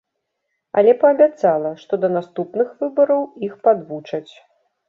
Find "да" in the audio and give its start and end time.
2.05-2.09